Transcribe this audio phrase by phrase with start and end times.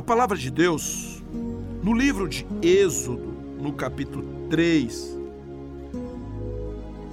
[0.00, 1.22] A palavra de Deus,
[1.82, 5.18] no livro de Êxodo, no capítulo 3,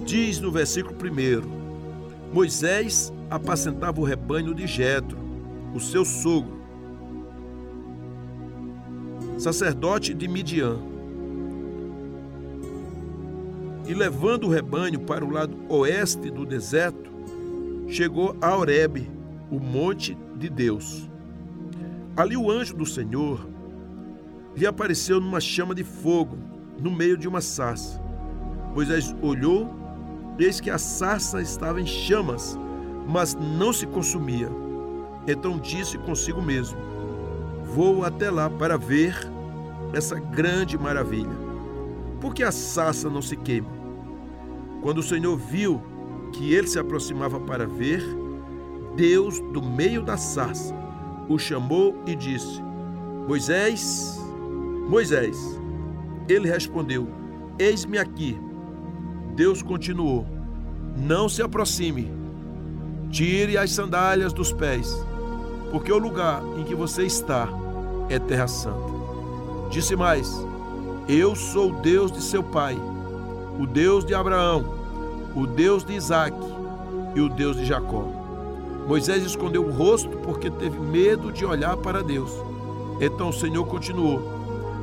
[0.06, 5.18] diz no versículo 1: Moisés apacentava o rebanho de Jetro,
[5.74, 6.58] o seu sogro,
[9.36, 10.78] sacerdote de Midian.
[13.86, 17.10] E levando o rebanho para o lado oeste do deserto,
[17.86, 19.10] chegou a Horebe,
[19.50, 21.06] o monte de Deus.
[22.18, 23.48] Ali o anjo do Senhor
[24.56, 26.36] lhe apareceu numa chama de fogo,
[26.76, 28.02] no meio de uma sarça.
[28.74, 29.72] Moisés olhou,
[30.36, 32.58] eis que a sarça estava em chamas,
[33.06, 34.48] mas não se consumia.
[35.28, 36.76] Então disse consigo mesmo:
[37.72, 39.14] Vou até lá para ver
[39.92, 41.38] essa grande maravilha.
[42.20, 43.70] Por que a sarça não se queima?
[44.82, 45.80] Quando o Senhor viu
[46.32, 48.02] que ele se aproximava para ver,
[48.96, 50.74] Deus, do meio da sarça,
[51.28, 52.62] o chamou e disse:
[53.28, 54.18] Moisés,
[54.88, 55.36] Moisés.
[56.28, 57.08] Ele respondeu:
[57.58, 58.38] Eis-me aqui.
[59.34, 60.26] Deus continuou:
[60.96, 62.10] Não se aproxime.
[63.10, 64.94] Tire as sandálias dos pés,
[65.70, 67.48] porque o lugar em que você está
[68.08, 68.92] é terra santa.
[69.70, 70.30] Disse mais:
[71.08, 72.76] Eu sou o Deus de seu pai,
[73.58, 74.64] o Deus de Abraão,
[75.36, 76.36] o Deus de Isaque
[77.14, 78.17] e o Deus de Jacó.
[78.88, 82.32] Moisés escondeu o rosto porque teve medo de olhar para Deus.
[82.98, 84.22] Então o Senhor continuou: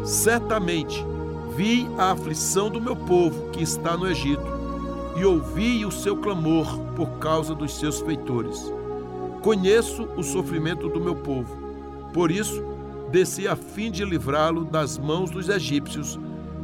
[0.06, 1.04] Certamente
[1.58, 4.46] vi a aflição do meu povo que está no Egito
[5.16, 8.72] e ouvi o seu clamor por causa dos seus feitores.
[9.42, 11.58] Conheço o sofrimento do meu povo.
[12.14, 12.64] Por isso,
[13.12, 16.20] desci a fim de livrá-lo das mãos dos egípcios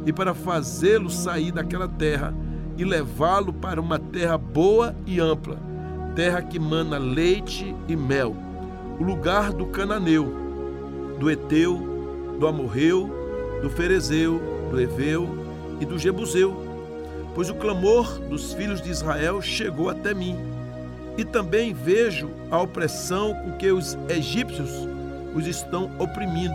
[0.06, 2.32] e para fazê-lo sair daquela terra
[2.78, 5.71] e levá-lo para uma terra boa e ampla
[6.14, 8.36] terra que mana leite e mel,
[8.98, 10.32] o lugar do cananeu,
[11.18, 13.10] do Eteu, do Amorreu,
[13.62, 14.40] do Ferezeu,
[14.70, 15.28] do Eveu
[15.80, 16.54] e do Jebuseu,
[17.34, 20.36] pois o clamor dos filhos de Israel chegou até mim.
[21.16, 24.70] E também vejo a opressão com que os egípcios
[25.34, 26.54] os estão oprimindo.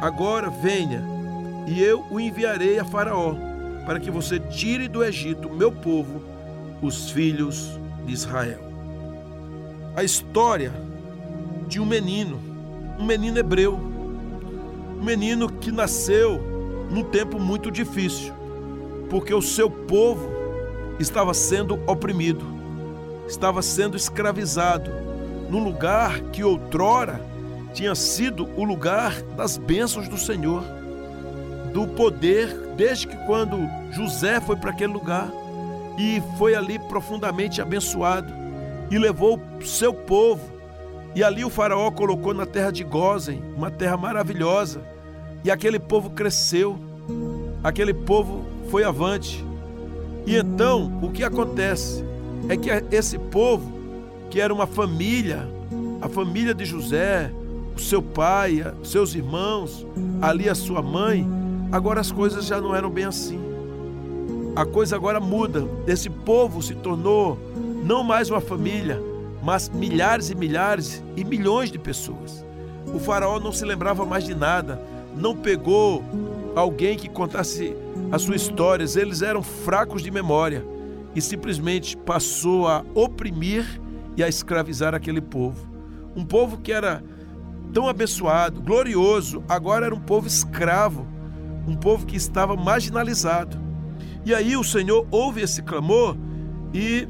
[0.00, 1.02] Agora venha,
[1.66, 3.34] e eu o enviarei a Faraó,
[3.84, 6.22] para que você tire do Egito, meu povo,
[6.82, 8.60] os filhos de Israel.
[9.96, 10.72] A história
[11.66, 12.40] de um menino,
[12.98, 13.74] um menino hebreu,
[14.98, 16.40] um menino que nasceu
[16.90, 18.32] num tempo muito difícil,
[19.08, 20.28] porque o seu povo
[20.98, 22.44] estava sendo oprimido,
[23.26, 24.90] estava sendo escravizado,
[25.48, 27.20] num lugar que outrora
[27.72, 30.62] tinha sido o lugar das bênçãos do Senhor,
[31.72, 33.56] do poder, desde que quando
[33.92, 35.30] José foi para aquele lugar
[36.00, 38.32] e foi ali profundamente abençoado
[38.90, 40.40] e levou seu povo.
[41.14, 44.80] E ali o faraó colocou na terra de Gozen, uma terra maravilhosa,
[45.44, 46.78] e aquele povo cresceu.
[47.62, 49.44] Aquele povo foi avante.
[50.26, 52.02] E então, o que acontece
[52.48, 53.70] é que esse povo,
[54.30, 55.46] que era uma família,
[56.00, 57.30] a família de José,
[57.76, 59.86] o seu pai, seus irmãos,
[60.22, 61.26] ali a sua mãe,
[61.70, 63.39] agora as coisas já não eram bem assim.
[64.56, 65.66] A coisa agora muda.
[65.86, 67.38] Esse povo se tornou
[67.84, 69.00] não mais uma família,
[69.42, 72.44] mas milhares e milhares e milhões de pessoas.
[72.94, 74.80] O faraó não se lembrava mais de nada,
[75.16, 76.02] não pegou
[76.54, 77.76] alguém que contasse
[78.10, 80.64] as suas histórias, eles eram fracos de memória
[81.14, 83.80] e simplesmente passou a oprimir
[84.16, 85.68] e a escravizar aquele povo.
[86.16, 87.02] Um povo que era
[87.72, 91.06] tão abençoado, glorioso, agora era um povo escravo,
[91.66, 93.59] um povo que estava marginalizado.
[94.24, 96.16] E aí o Senhor ouve esse clamor
[96.74, 97.08] e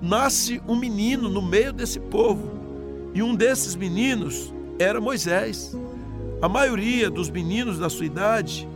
[0.00, 2.50] nasce um menino no meio desse povo.
[3.14, 5.76] E um desses meninos era Moisés.
[6.40, 8.68] A maioria dos meninos da sua idade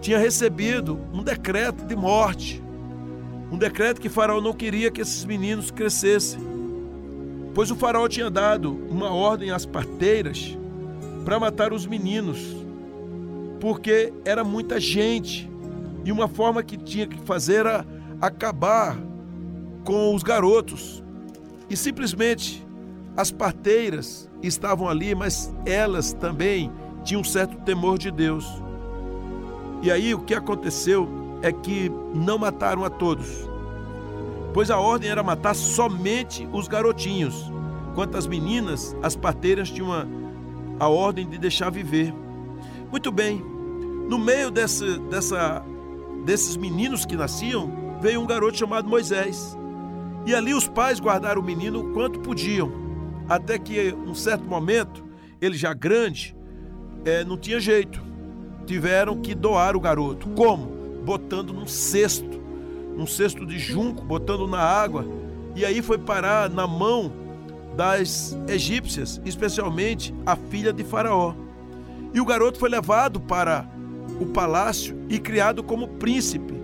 [0.00, 2.62] tinha recebido um decreto de morte.
[3.50, 6.40] Um decreto que Faraó não queria que esses meninos crescessem.
[7.54, 10.56] Pois o Faraó tinha dado uma ordem às parteiras
[11.24, 12.38] para matar os meninos,
[13.58, 15.50] porque era muita gente.
[16.08, 17.84] E uma forma que tinha que fazer era
[18.18, 18.96] acabar
[19.84, 21.04] com os garotos.
[21.68, 22.66] E simplesmente
[23.14, 26.72] as parteiras estavam ali, mas elas também
[27.04, 28.46] tinham um certo temor de Deus.
[29.82, 31.06] E aí o que aconteceu
[31.42, 33.46] é que não mataram a todos,
[34.54, 37.52] pois a ordem era matar somente os garotinhos.
[37.94, 39.92] Quanto às meninas, as parteiras tinham
[40.80, 42.14] a, ordem de deixar viver.
[42.90, 43.44] Muito bem,
[44.08, 45.62] no meio dessa, dessa,
[46.24, 49.56] desses meninos que nasciam, veio um garoto chamado Moisés.
[50.26, 52.70] E ali os pais guardaram o menino quanto podiam,
[53.28, 55.04] até que um certo momento,
[55.40, 56.36] ele já grande,
[57.04, 58.02] é, não tinha jeito.
[58.66, 60.28] Tiveram que doar o garoto.
[60.30, 60.66] Como?
[61.04, 62.40] Botando num cesto,
[62.96, 65.06] num cesto de junco, botando na água.
[65.56, 67.10] E aí foi parar na mão
[67.74, 71.34] das egípcias, especialmente a filha de Faraó.
[72.12, 73.66] E o garoto foi levado para
[74.20, 76.54] o palácio e criado como príncipe.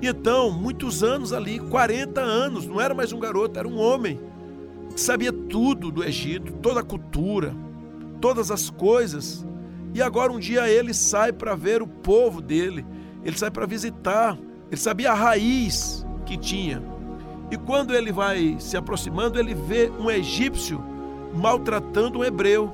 [0.00, 4.20] E então, muitos anos ali, 40 anos, não era mais um garoto, era um homem
[4.92, 7.54] que sabia tudo do Egito, toda a cultura,
[8.20, 9.46] todas as coisas.
[9.94, 12.84] E agora um dia ele sai para ver o povo dele,
[13.24, 14.36] ele sai para visitar,
[14.70, 16.82] ele sabia a raiz que tinha.
[17.50, 20.82] E quando ele vai se aproximando, ele vê um egípcio
[21.34, 22.72] maltratando um hebreu.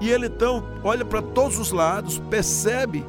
[0.00, 3.04] E ele então olha para todos os lados, percebe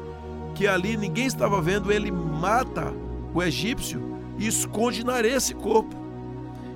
[0.56, 2.92] que ali ninguém estava vendo, ele mata
[3.34, 5.94] o egípcio e esconde na areia esse corpo.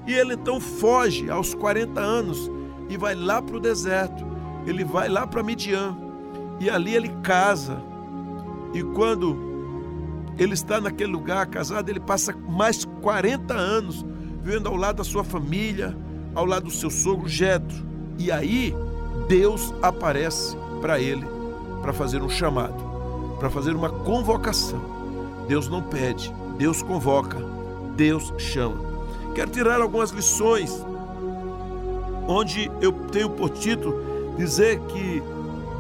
[0.07, 2.51] E ele então foge aos 40 anos
[2.91, 4.25] e vai lá para o deserto.
[4.67, 5.97] Ele vai lá para Midian
[6.61, 7.81] e ali ele casa.
[8.75, 9.51] E quando
[10.39, 14.05] ele está naquele lugar casado, ele passa mais 40 anos
[14.43, 15.97] vivendo ao lado da sua família,
[16.35, 17.87] ao lado do seu sogro Jetro.
[18.19, 18.75] E aí
[19.27, 21.27] Deus aparece para ele
[21.81, 22.75] para fazer um chamado,
[23.41, 24.81] para fazer uma convocação.
[25.49, 27.39] Deus não pede, Deus convoca,
[27.97, 28.77] Deus chama.
[29.35, 30.85] Quero tirar algumas lições
[32.29, 35.23] onde eu tenho por título dizer que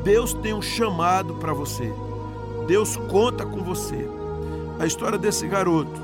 [0.03, 1.93] Deus tem um chamado para você.
[2.67, 4.09] Deus conta com você
[4.79, 6.01] a história desse garoto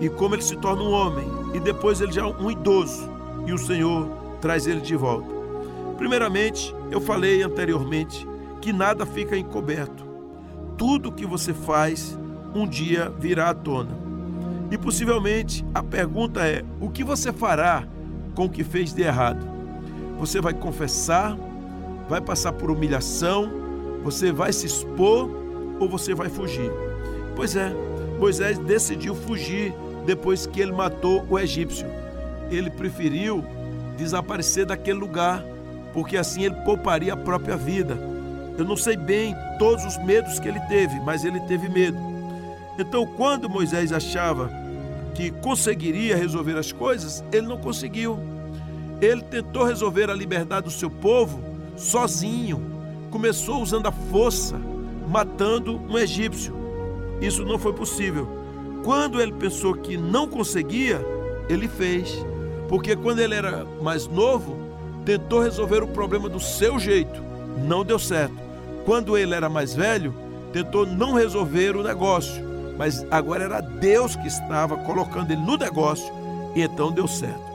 [0.00, 3.08] e como ele se torna um homem e depois ele já é um idoso
[3.46, 4.08] e o Senhor
[4.40, 5.28] traz ele de volta.
[5.96, 8.28] Primeiramente, eu falei anteriormente
[8.60, 10.01] que nada fica encoberto.
[10.76, 12.18] Tudo que você faz
[12.54, 13.90] um dia virá à tona.
[14.70, 17.84] E possivelmente a pergunta é: o que você fará
[18.34, 19.46] com o que fez de errado?
[20.18, 21.36] Você vai confessar?
[22.08, 23.50] Vai passar por humilhação?
[24.02, 25.30] Você vai se expor
[25.78, 26.70] ou você vai fugir?
[27.36, 27.72] Pois é,
[28.18, 29.74] Moisés decidiu fugir
[30.06, 31.86] depois que ele matou o egípcio.
[32.50, 33.44] Ele preferiu
[33.96, 35.44] desaparecer daquele lugar,
[35.92, 38.11] porque assim ele pouparia a própria vida.
[38.58, 41.98] Eu não sei bem todos os medos que ele teve, mas ele teve medo.
[42.78, 44.50] Então, quando Moisés achava
[45.14, 48.18] que conseguiria resolver as coisas, ele não conseguiu.
[49.00, 51.42] Ele tentou resolver a liberdade do seu povo
[51.76, 52.62] sozinho.
[53.10, 54.58] Começou usando a força,
[55.08, 56.54] matando um egípcio.
[57.20, 58.28] Isso não foi possível.
[58.84, 61.00] Quando ele pensou que não conseguia,
[61.48, 62.24] ele fez.
[62.68, 64.56] Porque quando ele era mais novo,
[65.04, 67.22] tentou resolver o problema do seu jeito,
[67.58, 68.41] não deu certo.
[68.84, 70.14] Quando ele era mais velho,
[70.52, 72.42] tentou não resolver o negócio,
[72.76, 76.12] mas agora era Deus que estava colocando ele no negócio
[76.54, 77.52] e então deu certo.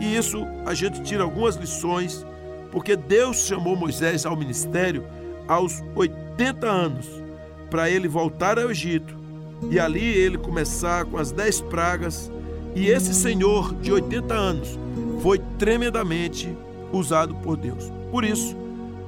[0.00, 2.26] E isso a gente tira algumas lições,
[2.70, 5.04] porque Deus chamou Moisés ao ministério
[5.48, 7.06] aos 80 anos
[7.70, 9.16] para ele voltar ao Egito
[9.70, 12.30] e ali ele começar com as dez pragas.
[12.74, 14.78] E esse senhor de 80 anos
[15.22, 16.54] foi tremendamente
[16.92, 17.90] usado por Deus.
[18.10, 18.54] Por isso,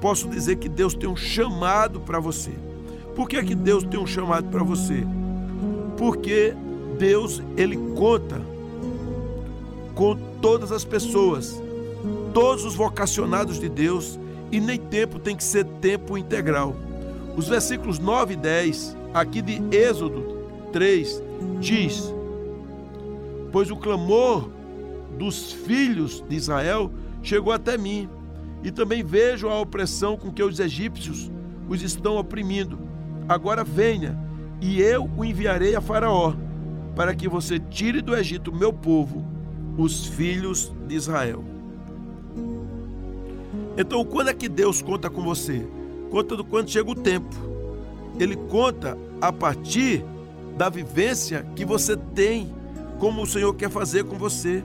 [0.01, 2.53] posso dizer que Deus tem um chamado para você.
[3.15, 5.05] Por que, é que Deus tem um chamado para você?
[5.97, 6.55] Porque
[6.99, 8.41] Deus, ele conta
[9.95, 11.61] com todas as pessoas,
[12.33, 14.19] todos os vocacionados de Deus,
[14.51, 16.75] e nem tempo tem que ser tempo integral.
[17.37, 20.39] Os versículos 9 e 10, aqui de Êxodo
[20.73, 21.23] 3,
[21.61, 22.15] diz:
[23.53, 24.49] Pois o clamor
[25.19, 26.91] dos filhos de Israel
[27.23, 28.09] chegou até mim,
[28.63, 31.31] e também vejo a opressão com que os egípcios
[31.69, 32.79] os estão oprimindo.
[33.29, 34.19] Agora venha,
[34.61, 36.35] e eu o enviarei a Faraó,
[36.97, 39.25] para que você tire do Egito meu povo,
[39.77, 41.45] os filhos de Israel.
[43.77, 45.65] Então, quando é que Deus conta com você?
[46.09, 47.35] conta do quando chega o tempo.
[48.19, 50.05] Ele conta a partir
[50.57, 52.53] da vivência que você tem,
[52.99, 54.65] como o Senhor quer fazer com você.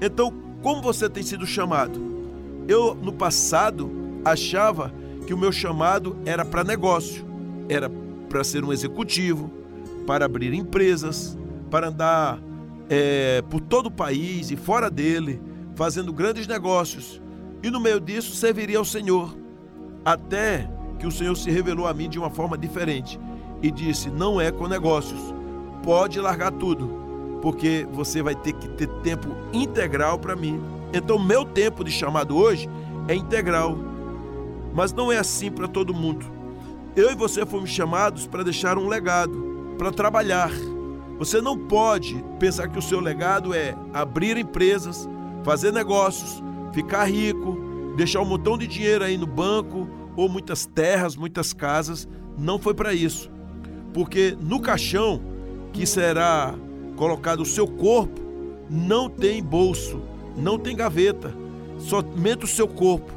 [0.00, 0.32] Então,
[0.62, 2.11] como você tem sido chamado?
[2.72, 3.90] Eu, no passado,
[4.24, 4.90] achava
[5.26, 7.22] que o meu chamado era para negócio,
[7.68, 7.90] era
[8.30, 9.50] para ser um executivo,
[10.06, 11.36] para abrir empresas,
[11.70, 12.40] para andar
[12.88, 15.38] é, por todo o país e fora dele,
[15.74, 17.20] fazendo grandes negócios.
[17.62, 19.36] E no meio disso serviria ao Senhor.
[20.02, 20.66] Até
[20.98, 23.20] que o Senhor se revelou a mim de uma forma diferente
[23.60, 25.20] e disse: Não é com negócios,
[25.82, 26.88] pode largar tudo,
[27.42, 30.81] porque você vai ter que ter tempo integral para mim.
[30.92, 32.68] Então, meu tempo de chamado hoje
[33.08, 33.76] é integral,
[34.74, 36.26] mas não é assim para todo mundo.
[36.94, 40.50] Eu e você fomos chamados para deixar um legado, para trabalhar.
[41.18, 45.08] Você não pode pensar que o seu legado é abrir empresas,
[45.42, 47.58] fazer negócios, ficar rico,
[47.96, 52.06] deixar um montão de dinheiro aí no banco ou muitas terras, muitas casas.
[52.36, 53.30] Não foi para isso.
[53.94, 55.20] Porque no caixão
[55.72, 56.54] que será
[56.96, 58.20] colocado o seu corpo,
[58.68, 60.02] não tem bolso,
[60.36, 61.34] não tem gaveta,
[61.78, 63.12] somente o seu corpo.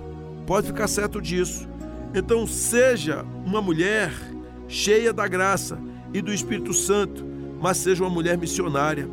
[0.46, 1.68] Pode ficar certo disso.
[2.14, 4.14] Então, seja uma mulher
[4.68, 5.78] cheia da graça
[6.14, 7.26] e do Espírito Santo,
[7.60, 9.10] mas seja uma mulher missionária.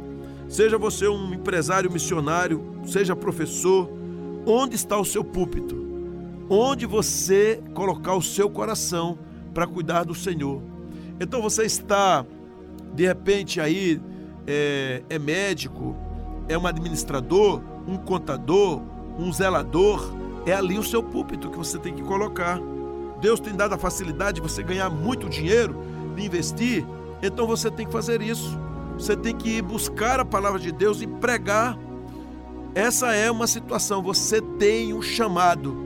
[0.48, 3.90] Seja você um empresário missionário, seja professor,
[4.46, 5.80] onde está o seu púlpito?
[6.48, 9.18] Onde você colocar o seu coração
[9.54, 10.62] para cuidar do Senhor.
[11.18, 12.26] Então você está,
[12.94, 14.00] de repente, aí
[14.46, 15.96] é, é médico,
[16.48, 18.80] é um administrador, um contador,
[19.18, 20.12] um zelador,
[20.46, 22.60] é ali o seu púlpito que você tem que colocar.
[23.20, 25.76] Deus tem dado a facilidade de você ganhar muito dinheiro,
[26.16, 26.84] de investir,
[27.22, 28.58] então você tem que fazer isso.
[28.98, 31.78] Você tem que ir buscar a palavra de Deus e pregar.
[32.74, 35.76] Essa é uma situação, você tem um chamado,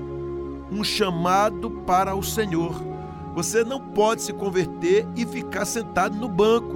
[0.70, 2.74] um chamado para o Senhor.
[3.34, 6.75] Você não pode se converter e ficar sentado no banco.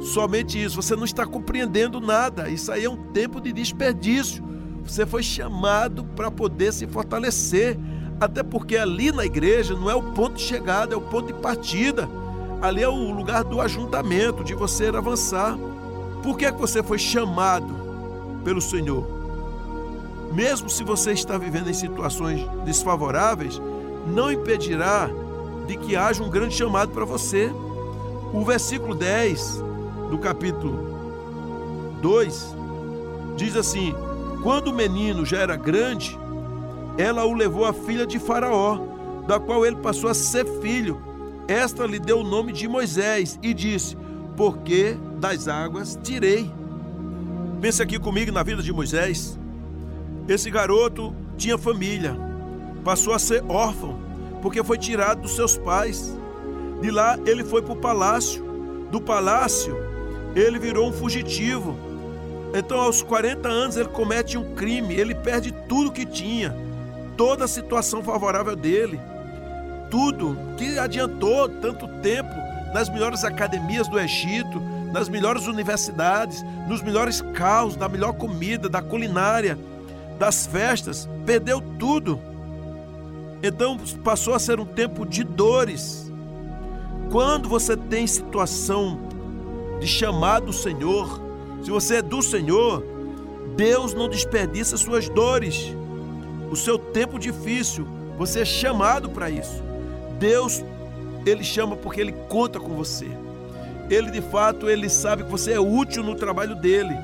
[0.00, 2.48] Somente isso, você não está compreendendo nada.
[2.48, 4.42] Isso aí é um tempo de desperdício.
[4.84, 7.78] Você foi chamado para poder se fortalecer,
[8.18, 11.34] até porque ali na igreja não é o ponto de chegada, é o ponto de
[11.34, 12.08] partida.
[12.62, 15.56] Ali é o lugar do ajuntamento, de você avançar.
[16.22, 17.74] Por que, é que você foi chamado
[18.42, 19.06] pelo Senhor?
[20.32, 23.60] Mesmo se você está vivendo em situações desfavoráveis,
[24.06, 25.10] não impedirá
[25.66, 27.50] de que haja um grande chamado para você.
[28.32, 29.69] O versículo 10
[30.10, 31.00] do capítulo
[32.02, 32.56] 2
[33.36, 33.94] diz assim:
[34.42, 36.18] Quando o menino já era grande,
[36.98, 38.78] ela o levou à filha de Faraó,
[39.26, 41.00] da qual ele passou a ser filho.
[41.46, 43.96] Esta lhe deu o nome de Moisés e disse:
[44.36, 46.50] Porque das águas tirei.
[47.60, 49.38] Pense aqui comigo na vida de Moisés.
[50.28, 52.16] Esse garoto tinha família,
[52.84, 53.98] passou a ser órfão,
[54.42, 56.16] porque foi tirado dos seus pais.
[56.80, 58.48] De lá ele foi para o palácio.
[58.90, 59.89] Do palácio
[60.34, 61.76] ele virou um fugitivo.
[62.54, 66.54] Então, aos 40 anos, ele comete um crime, ele perde tudo que tinha,
[67.16, 69.00] toda a situação favorável dele,
[69.90, 72.34] tudo que adiantou tanto tempo
[72.72, 74.60] nas melhores academias do Egito,
[74.92, 79.58] nas melhores universidades, nos melhores carros, da melhor comida, da culinária,
[80.18, 82.20] das festas, perdeu tudo.
[83.42, 86.12] Então passou a ser um tempo de dores.
[87.10, 89.09] Quando você tem situação
[89.80, 91.20] de chamar do Senhor,
[91.62, 92.84] se você é do Senhor,
[93.56, 95.74] Deus não desperdiça suas dores,
[96.50, 99.62] o seu tempo difícil, você é chamado para isso.
[100.18, 100.62] Deus,
[101.24, 103.06] ele chama porque ele conta com você.
[103.88, 106.96] Ele de fato, ele sabe que você é útil no trabalho dele.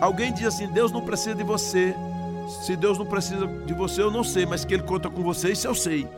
[0.00, 1.94] Alguém diz assim: Deus não precisa de você.
[2.62, 5.52] Se Deus não precisa de você, eu não sei, mas que ele conta com você,
[5.52, 6.08] isso eu sei.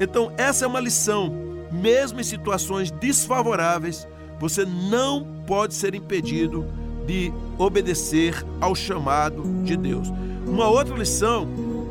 [0.00, 1.32] Então, essa é uma lição.
[1.72, 4.06] Mesmo em situações desfavoráveis,
[4.42, 6.66] você não pode ser impedido
[7.06, 10.12] de obedecer ao chamado de Deus.
[10.44, 11.46] Uma outra lição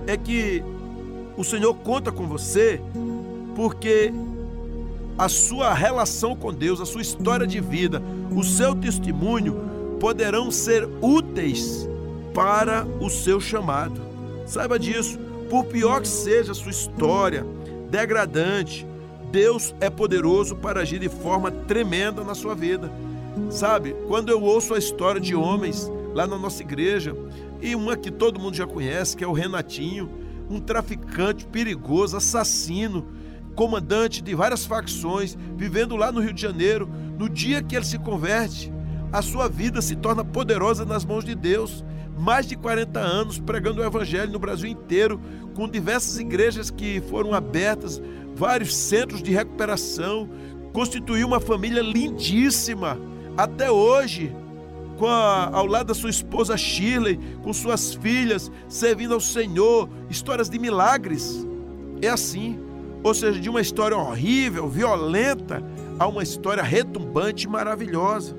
[0.05, 0.61] é que
[1.37, 2.81] o Senhor conta com você
[3.55, 4.11] porque
[5.17, 8.03] a sua relação com Deus, a sua história de vida,
[8.35, 11.87] o seu testemunho poderão ser úteis
[12.33, 14.01] para o seu chamado.
[14.45, 15.17] Saiba disso,
[15.49, 17.45] por pior que seja a sua história
[17.89, 18.85] degradante,
[19.31, 22.91] Deus é poderoso para agir de forma tremenda na sua vida.
[23.49, 27.15] Sabe, quando eu ouço a história de homens lá na nossa igreja,
[27.61, 30.09] e uma que todo mundo já conhece, que é o Renatinho,
[30.49, 33.07] um traficante perigoso, assassino,
[33.55, 37.97] comandante de várias facções, vivendo lá no Rio de Janeiro, no dia que ele se
[37.97, 38.71] converte,
[39.13, 41.85] a sua vida se torna poderosa nas mãos de Deus.
[42.17, 45.19] Mais de 40 anos pregando o Evangelho no Brasil inteiro,
[45.55, 48.01] com diversas igrejas que foram abertas,
[48.35, 50.29] vários centros de recuperação,
[50.73, 52.97] constituiu uma família lindíssima
[53.37, 54.35] até hoje,
[55.01, 60.59] a, ao lado da sua esposa Shirley, com suas filhas, servindo ao Senhor, histórias de
[60.59, 61.45] milagres.
[62.01, 62.59] É assim,
[63.03, 65.63] ou seja, de uma história horrível, violenta,
[65.97, 68.35] a uma história retumbante e maravilhosa.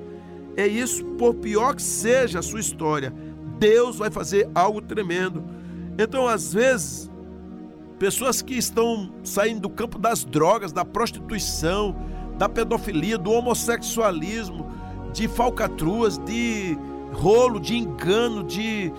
[0.56, 3.12] É isso, por pior que seja a sua história,
[3.58, 5.42] Deus vai fazer algo tremendo.
[5.98, 7.10] Então, às vezes,
[7.98, 11.94] pessoas que estão saindo do campo das drogas, da prostituição,
[12.38, 14.66] da pedofilia, do homossexualismo,
[15.12, 16.76] de falcatruas, de
[17.12, 18.92] rolo, de engano, de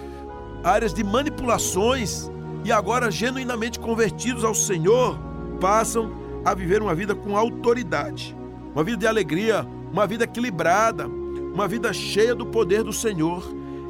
[0.64, 2.32] áreas de manipulações
[2.64, 5.20] e agora genuinamente convertidos ao Senhor,
[5.60, 6.12] passam
[6.46, 8.36] a viver uma vida com autoridade,
[8.74, 13.44] uma vida de alegria, uma vida equilibrada, uma vida cheia do poder do Senhor.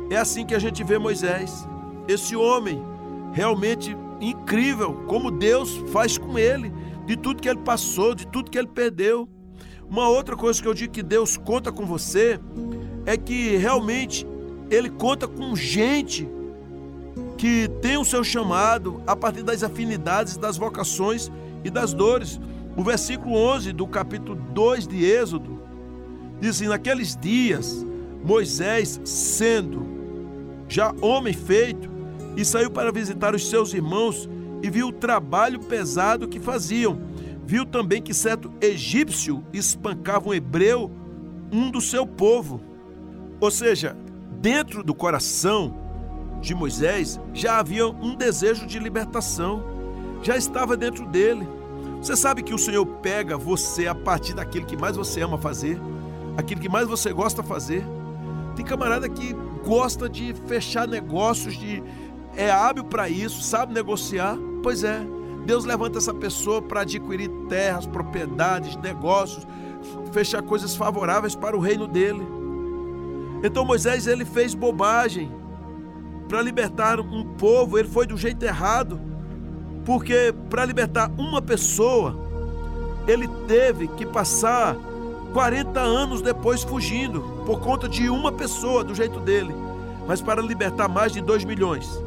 [0.10, 1.68] É assim que a gente vê Moisés.
[2.08, 2.93] Esse homem
[3.34, 6.72] realmente incrível como Deus faz com ele,
[7.06, 9.28] de tudo que ele passou, de tudo que ele perdeu.
[9.90, 12.40] Uma outra coisa que eu digo que Deus conta com você
[13.06, 14.26] é que realmente
[14.70, 16.30] ele conta com gente
[17.38, 21.30] que tem o seu chamado a partir das afinidades, das vocações
[21.64, 22.40] e das dores.
[22.76, 25.62] O versículo 11 do capítulo 2 de Êxodo
[26.40, 27.86] diz assim: Naqueles dias,
[28.24, 29.86] Moisés, sendo
[30.70, 31.93] já homem feito,
[32.36, 34.30] e saiu para visitar os seus irmãos
[34.62, 37.00] e viu o trabalho pesado que faziam.
[37.46, 40.90] Viu também que certo egípcio espancava um hebreu,
[41.52, 42.62] um do seu povo.
[43.40, 43.96] Ou seja,
[44.40, 45.76] dentro do coração
[46.42, 49.64] de Moisés já havia um desejo de libertação,
[50.22, 51.48] já estava dentro dele.
[52.02, 55.80] Você sabe que o Senhor pega você a partir daquilo que mais você ama fazer,
[56.38, 57.86] aquilo que mais você gosta fazer.
[58.56, 59.34] Tem camarada que
[59.66, 61.82] gosta de fechar negócios, de
[62.36, 64.38] é hábil para isso, sabe negociar.
[64.62, 65.06] Pois é,
[65.46, 69.46] Deus levanta essa pessoa para adquirir terras, propriedades, negócios,
[70.12, 72.26] fechar coisas favoráveis para o reino dele.
[73.44, 75.30] Então Moisés ele fez bobagem
[76.30, 79.00] para libertar um povo, ele foi do jeito errado,
[79.86, 82.18] porque para libertar uma pessoa,
[83.06, 84.76] ele teve que passar
[85.34, 89.54] 40 anos depois fugindo, por conta de uma pessoa, do jeito dele.
[90.08, 92.03] Mas para libertar mais de 2 milhões,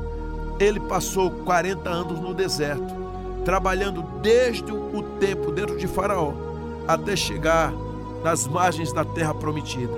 [0.59, 2.95] ele passou 40 anos no deserto,
[3.45, 6.33] trabalhando desde o tempo dentro de Faraó
[6.87, 7.73] até chegar
[8.23, 9.93] nas margens da terra prometida.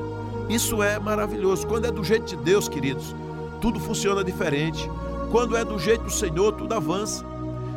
[0.48, 1.66] Isso é maravilhoso.
[1.66, 3.14] Quando é do jeito de Deus, queridos,
[3.60, 4.90] tudo funciona diferente.
[5.30, 7.24] Quando é do jeito do Senhor, tudo avança.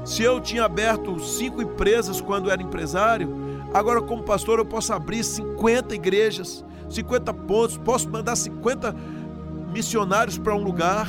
[0.05, 3.29] Se eu tinha aberto cinco empresas quando era empresário,
[3.73, 8.95] agora como pastor eu posso abrir 50 igrejas, 50 pontos, posso mandar 50
[9.71, 11.07] missionários para um lugar.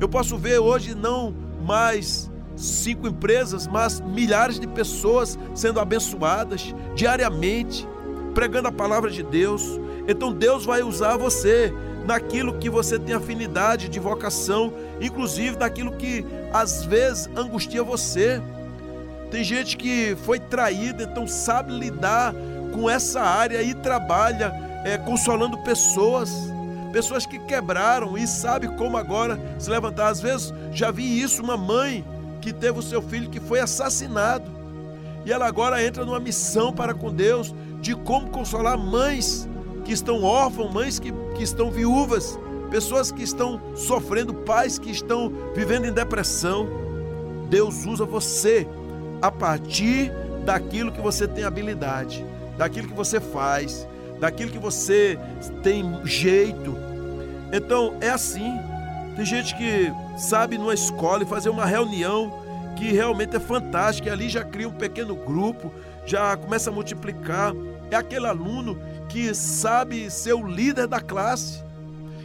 [0.00, 7.86] Eu posso ver hoje não mais cinco empresas, mas milhares de pessoas sendo abençoadas diariamente,
[8.34, 9.62] pregando a palavra de Deus.
[10.06, 11.72] Então Deus vai usar você
[12.06, 18.40] naquilo que você tem afinidade de vocação, inclusive daquilo que às vezes angustia você.
[19.30, 22.34] Tem gente que foi traída, então sabe lidar
[22.72, 24.52] com essa área e trabalha
[24.84, 26.30] é, consolando pessoas,
[26.92, 30.08] pessoas que quebraram e sabe como agora se levantar.
[30.08, 32.04] Às vezes já vi isso, uma mãe
[32.40, 34.58] que teve o seu filho que foi assassinado
[35.28, 39.46] e ela agora entra numa missão para com Deus de como consolar mães
[39.84, 42.38] que estão órfãos, mães que, que estão viúvas,
[42.70, 46.66] pessoas que estão sofrendo, pais que estão vivendo em depressão.
[47.50, 48.66] Deus usa você
[49.20, 50.10] a partir
[50.44, 52.24] daquilo que você tem habilidade,
[52.56, 53.86] daquilo que você faz,
[54.20, 55.18] daquilo que você
[55.62, 56.76] tem jeito.
[57.52, 58.52] Então é assim.
[59.16, 62.32] Tem gente que sabe numa escola e fazer uma reunião
[62.76, 65.72] que realmente é fantástica, e ali já cria um pequeno grupo,
[66.06, 67.52] já começa a multiplicar.
[67.90, 68.78] É aquele aluno
[69.08, 71.62] que sabe ser o líder da classe,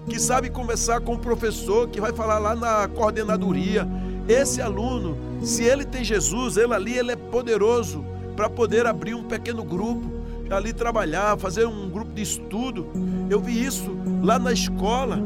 [0.08, 3.88] que sabe conversar com o professor, que vai falar lá na coordenadoria.
[4.28, 9.24] Esse aluno, se ele tem Jesus, ele ali ele é poderoso para poder abrir um
[9.24, 10.12] pequeno grupo,
[10.50, 12.88] ali trabalhar, fazer um grupo de estudo.
[13.30, 13.90] Eu vi isso
[14.22, 15.20] lá na escola,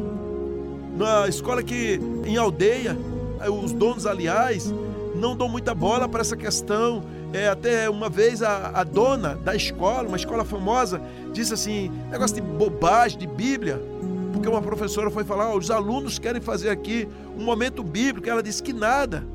[0.97, 2.97] na escola que em aldeia,
[3.63, 4.73] os donos, aliás,
[5.15, 7.03] não dão muita bola para essa questão
[7.33, 11.01] é, até uma vez a, a, dona da escola, uma escola famosa,
[11.33, 13.81] disse assim: negócio de bobagem, de Bíblia.
[14.31, 18.29] Porque uma professora foi falar: oh, os alunos querem fazer aqui um momento bíblico.
[18.29, 19.27] Ela disse que nada.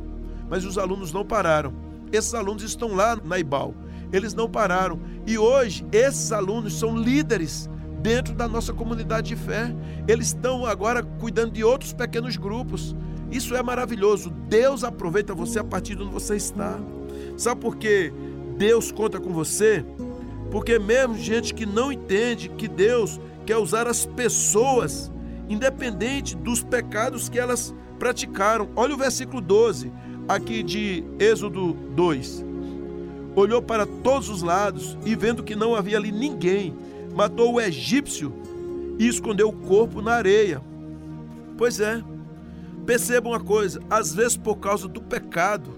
[0.48, 1.72] Mas os alunos não pararam.
[2.10, 3.74] Esses alunos estão lá na IBAL.
[4.12, 5.00] Eles não pararam.
[5.26, 7.68] E hoje, esses alunos são líderes
[8.02, 9.74] dentro da nossa comunidade de fé.
[10.06, 12.94] Eles estão agora cuidando de outros pequenos grupos.
[13.30, 14.30] Isso é maravilhoso.
[14.48, 16.78] Deus aproveita você a partir de onde você está.
[17.36, 18.12] Sabe por que
[18.58, 19.84] Deus conta com você?
[20.50, 25.10] Porque mesmo gente que não entende que Deus quer usar as pessoas,
[25.48, 28.68] independente dos pecados que elas praticaram.
[28.76, 29.90] Olha o versículo 12,
[30.28, 32.51] aqui de Êxodo 2.
[33.34, 36.74] Olhou para todos os lados e, vendo que não havia ali ninguém,
[37.14, 38.32] matou o egípcio
[38.98, 40.60] e escondeu o corpo na areia.
[41.56, 42.02] Pois é,
[42.84, 45.70] perceba uma coisa: às vezes, por causa do pecado,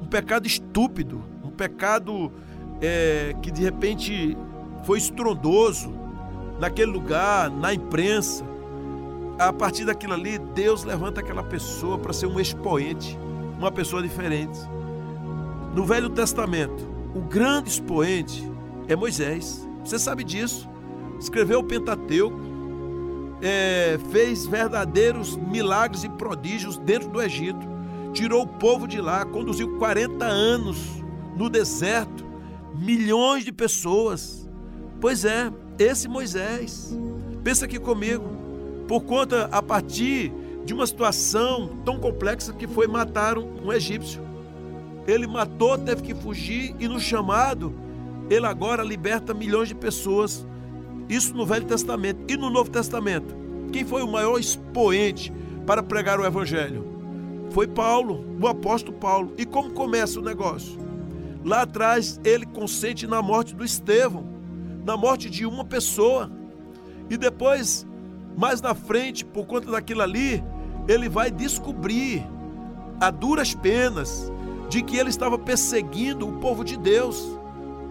[0.00, 2.32] um pecado estúpido, um pecado
[2.80, 4.36] é, que de repente
[4.84, 5.92] foi estrondoso
[6.58, 8.44] naquele lugar, na imprensa.
[9.38, 13.18] A partir daquilo ali, Deus levanta aquela pessoa para ser um expoente,
[13.58, 14.58] uma pessoa diferente.
[15.74, 18.48] No Velho Testamento, o grande expoente
[18.88, 19.66] é Moisés.
[19.84, 20.68] Você sabe disso.
[21.18, 22.38] Escreveu o Pentateuco,
[23.40, 27.76] é, fez verdadeiros milagres e prodígios dentro do Egito
[28.16, 30.78] tirou o povo de lá, conduziu 40 anos
[31.36, 32.24] no deserto,
[32.74, 34.48] milhões de pessoas.
[34.98, 36.96] Pois é, esse Moisés.
[37.44, 38.24] Pensa aqui comigo,
[38.88, 40.32] por conta a partir
[40.64, 44.25] de uma situação tão complexa que foi matar um egípcio.
[45.06, 47.72] Ele matou, teve que fugir e no chamado,
[48.28, 50.46] ele agora liberta milhões de pessoas.
[51.08, 53.34] Isso no Velho Testamento e no Novo Testamento.
[53.72, 55.32] Quem foi o maior expoente
[55.64, 56.84] para pregar o evangelho?
[57.50, 59.32] Foi Paulo, o apóstolo Paulo.
[59.38, 60.78] E como começa o negócio?
[61.44, 64.26] Lá atrás ele consente na morte do Estevão,
[64.84, 66.30] na morte de uma pessoa.
[67.08, 67.86] E depois,
[68.36, 70.42] mais na frente, por conta daquilo ali,
[70.88, 72.26] ele vai descobrir
[73.00, 74.32] a duras penas
[74.68, 77.38] de que ele estava perseguindo o povo de Deus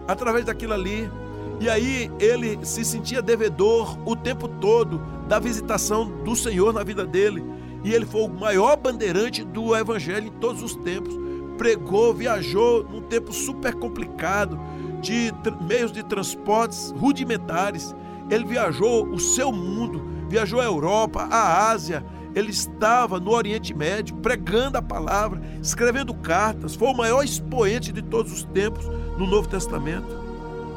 [0.06, 1.10] através daquilo ali.
[1.58, 7.06] E aí ele se sentia devedor o tempo todo da visitação do Senhor na vida
[7.06, 7.42] dele.
[7.82, 11.14] E ele foi o maior bandeirante do evangelho em todos os tempos.
[11.56, 14.58] Pregou, viajou num tempo super complicado,
[15.00, 17.94] de meios de transportes rudimentares.
[18.28, 22.04] Ele viajou o seu mundo, viajou a Europa, a Ásia,
[22.36, 28.02] ele estava no Oriente Médio pregando a palavra, escrevendo cartas, foi o maior expoente de
[28.02, 28.84] todos os tempos
[29.16, 30.06] no Novo Testamento.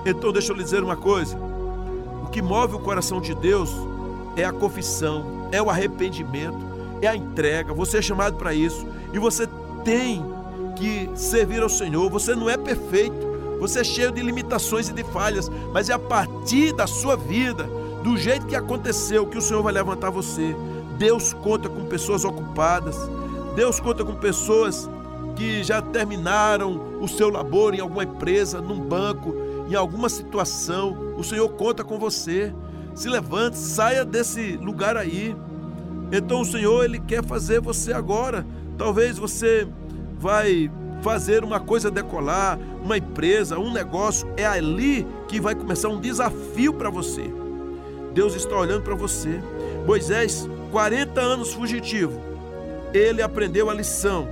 [0.05, 1.37] Então, deixa eu lhe dizer uma coisa:
[2.23, 3.69] o que move o coração de Deus
[4.37, 6.57] é a confissão, é o arrependimento,
[7.01, 7.73] é a entrega.
[7.73, 9.45] Você é chamado para isso e você
[9.83, 10.23] tem
[10.77, 12.09] que servir ao Senhor.
[12.09, 13.27] Você não é perfeito,
[13.59, 17.65] você é cheio de limitações e de falhas, mas é a partir da sua vida,
[18.01, 20.55] do jeito que aconteceu, que o Senhor vai levantar você.
[20.99, 23.09] Deus conta com pessoas ocupadas.
[23.55, 24.89] Deus conta com pessoas
[25.33, 29.33] que já terminaram o seu labor em alguma empresa, num banco,
[29.69, 31.15] em alguma situação.
[31.17, 32.53] O Senhor conta com você.
[32.93, 35.33] Se levante, saia desse lugar aí.
[36.11, 38.45] Então o Senhor ele quer fazer você agora.
[38.77, 39.65] Talvez você
[40.19, 40.69] vai
[41.01, 46.73] fazer uma coisa decolar, uma empresa, um negócio, é ali que vai começar um desafio
[46.73, 47.31] para você.
[48.13, 49.41] Deus está olhando para você.
[49.85, 52.19] Moisés 40 anos fugitivo,
[52.93, 54.27] ele aprendeu a lição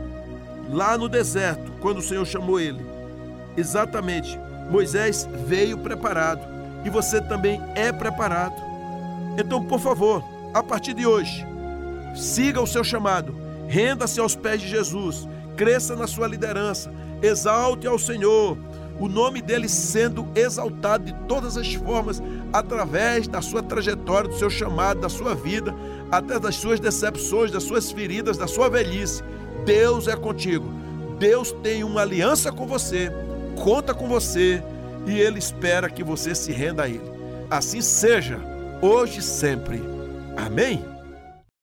[0.69, 2.85] lá no deserto, quando o Senhor chamou ele.
[3.55, 4.37] Exatamente,
[4.69, 6.41] Moisés veio preparado
[6.85, 8.55] e você também é preparado.
[9.37, 10.23] Então, por favor,
[10.53, 11.45] a partir de hoje,
[12.15, 13.35] siga o seu chamado,
[13.67, 18.57] renda-se aos pés de Jesus, cresça na sua liderança, exalte ao Senhor,
[18.99, 22.21] o nome dele sendo exaltado de todas as formas
[22.51, 25.73] através da sua trajetória, do seu chamado, da sua vida,
[26.11, 29.23] até das suas decepções, das suas feridas, da sua velhice.
[29.65, 30.71] Deus é contigo.
[31.19, 33.11] Deus tem uma aliança com você,
[33.55, 34.61] conta com você
[35.07, 37.01] e Ele espera que você se renda a Ele.
[37.49, 38.39] Assim seja,
[38.81, 39.81] hoje e sempre.
[40.35, 40.96] Amém?